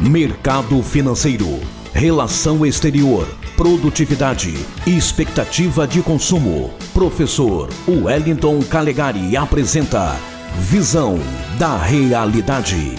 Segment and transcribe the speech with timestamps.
[0.00, 1.60] mercado financeiro,
[1.92, 4.54] relação exterior, produtividade
[4.86, 6.70] expectativa de consumo.
[6.94, 10.16] Professor Wellington Calegari apresenta
[10.56, 11.18] Visão
[11.58, 12.94] da Realidade.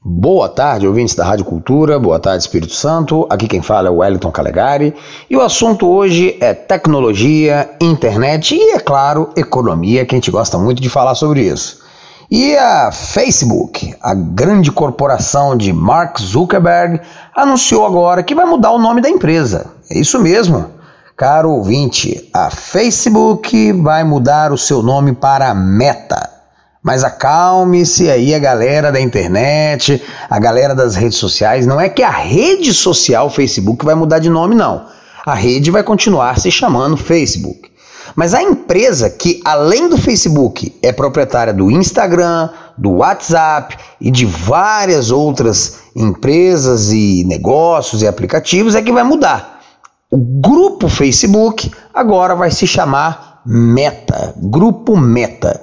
[0.00, 3.26] Boa tarde, ouvintes da Rádio Cultura, boa tarde, Espírito Santo.
[3.28, 4.94] Aqui quem fala é o Wellington Calegari
[5.28, 10.56] e o assunto hoje é tecnologia, internet e, é claro, economia, que a gente gosta
[10.56, 11.87] muito de falar sobre isso.
[12.30, 17.00] E a Facebook, a grande corporação de Mark Zuckerberg,
[17.34, 19.72] anunciou agora que vai mudar o nome da empresa.
[19.90, 20.66] É isso mesmo.
[21.16, 26.28] Caro ouvinte, a Facebook vai mudar o seu nome para Meta.
[26.82, 31.66] Mas acalme-se aí a galera da internet, a galera das redes sociais.
[31.66, 34.84] Não é que a rede social Facebook vai mudar de nome, não.
[35.24, 37.70] A rede vai continuar se chamando Facebook.
[38.14, 44.24] Mas a empresa que, além do Facebook, é proprietária do Instagram, do WhatsApp e de
[44.24, 49.60] várias outras empresas e negócios e aplicativos, é que vai mudar.
[50.10, 55.60] O grupo Facebook agora vai se chamar Meta, Grupo Meta.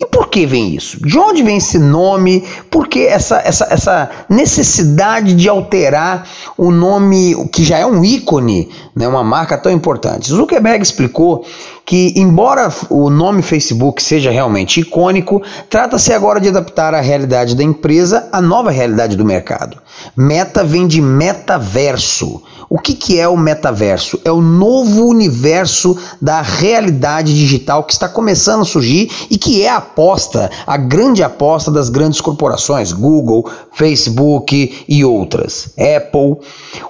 [0.00, 1.00] E por que vem isso?
[1.00, 2.44] De onde vem esse nome?
[2.68, 8.68] Por que essa, essa, essa necessidade de alterar o nome que já é um ícone,
[8.94, 10.28] né, uma marca tão importante?
[10.28, 11.46] Zuckerberg explicou
[11.84, 17.62] que, embora o nome Facebook seja realmente icônico, trata-se agora de adaptar a realidade da
[17.62, 19.78] empresa à nova realidade do mercado.
[20.16, 22.42] Meta vem de metaverso.
[22.70, 24.18] O que, que é o metaverso?
[24.24, 29.68] É o novo universo da realidade digital que está começando a surgir e que é
[29.68, 36.36] a aposta, a grande aposta das grandes corporações, Google, Facebook e outras, Apple.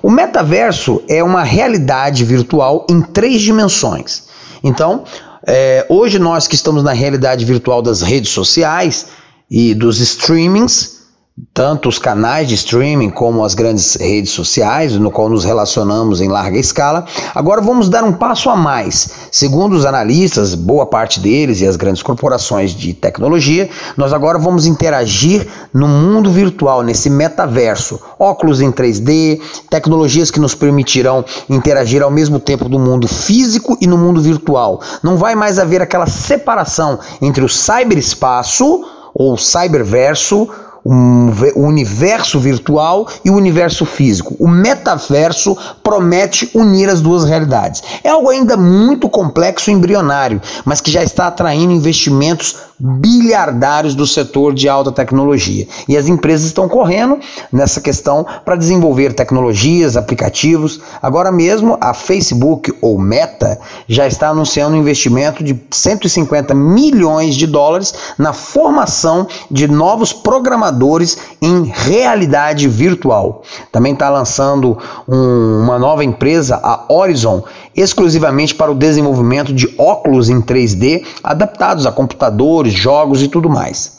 [0.00, 4.33] O metaverso é uma realidade virtual em três dimensões.
[4.64, 5.04] Então,
[5.46, 9.08] é, hoje nós que estamos na realidade virtual das redes sociais
[9.50, 10.93] e dos streamings,
[11.52, 16.28] tanto os canais de streaming como as grandes redes sociais, no qual nos relacionamos em
[16.28, 17.06] larga escala.
[17.34, 19.10] Agora vamos dar um passo a mais.
[19.32, 24.64] Segundo os analistas, boa parte deles e as grandes corporações de tecnologia, nós agora vamos
[24.64, 27.98] interagir no mundo virtual, nesse metaverso.
[28.16, 33.88] Óculos em 3D, tecnologias que nos permitirão interagir ao mesmo tempo no mundo físico e
[33.88, 34.80] no mundo virtual.
[35.02, 40.48] Não vai mais haver aquela separação entre o cyberespaço ou cyberverso
[40.84, 44.36] um, o universo virtual e o universo físico.
[44.38, 47.82] O metaverso promete unir as duas realidades.
[48.02, 54.06] É algo ainda muito complexo e embrionário, mas que já está atraindo investimentos bilhardários do
[54.06, 55.66] setor de alta tecnologia.
[55.88, 57.18] E as empresas estão correndo
[57.52, 60.80] nessa questão para desenvolver tecnologias, aplicativos.
[61.00, 67.46] Agora mesmo, a Facebook ou Meta já está anunciando um investimento de 150 milhões de
[67.46, 73.42] dólares na formação de novos programadores em realidade virtual.
[73.70, 74.76] Também está lançando
[75.08, 77.44] um, uma nova empresa, a Horizon,
[77.76, 83.94] exclusivamente para o desenvolvimento de óculos em 3D adaptados a computadores, jogos e tudo mais.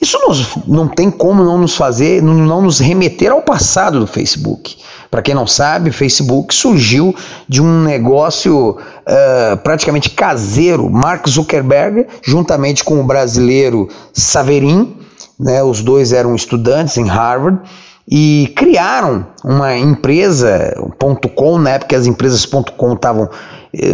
[0.00, 4.76] Isso nos, não tem como não nos fazer, não, nos remeter ao passado do Facebook.
[5.10, 7.14] Para quem não sabe, Facebook surgiu
[7.46, 10.88] de um negócio uh, praticamente caseiro.
[10.88, 14.96] Mark Zuckerberg, juntamente com o brasileiro Saverin,
[15.38, 15.62] né?
[15.62, 17.60] Os dois eram estudantes em Harvard
[18.08, 20.74] e criaram uma empresa,
[21.34, 23.28] .com, na época as empresas .com estavam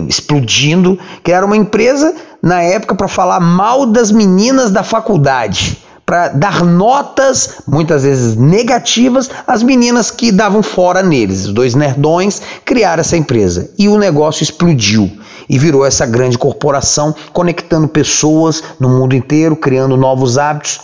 [0.08, 6.64] explodindo, criaram uma empresa na época para falar mal das meninas da faculdade para dar
[6.64, 11.46] notas, muitas vezes negativas, às meninas que davam fora neles.
[11.46, 15.10] Os dois nerdões criaram essa empresa e o negócio explodiu
[15.48, 20.80] e virou essa grande corporação, conectando pessoas no mundo inteiro, criando novos hábitos.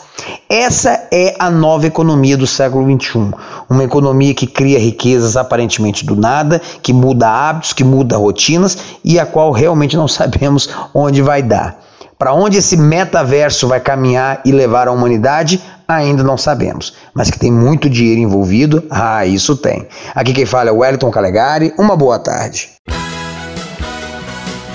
[0.49, 3.33] Essa é a nova economia do século XXI.
[3.71, 9.21] Uma economia que cria riquezas aparentemente do nada, que muda hábitos, que muda rotinas e
[9.21, 11.92] a qual realmente não sabemos onde vai dar.
[12.23, 16.95] Para onde esse metaverso vai caminhar e levar a humanidade, ainda não sabemos.
[17.13, 19.89] Mas que tem muito dinheiro envolvido, ah, isso tem.
[20.15, 21.75] Aqui quem fala é o Wellington Calegari.
[21.77, 22.71] Uma boa tarde.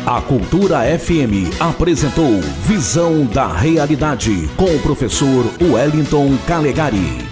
[0.06, 7.27] A Cultura FM apresentou Visão da Realidade com o professor Wellington Calegari.